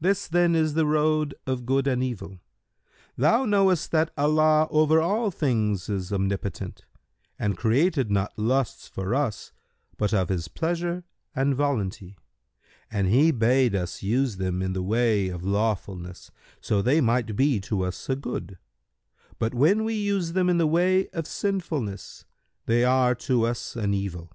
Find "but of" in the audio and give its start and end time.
9.96-10.28